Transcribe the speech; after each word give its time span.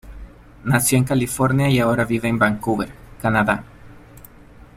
Nació 0.63 0.97
en 0.97 1.03
California 1.03 1.69
y 1.69 1.77
ahora 1.77 2.05
vive 2.05 2.27
en 2.27 2.39
Vancouver, 2.39 2.89
Canadá. 3.21 3.63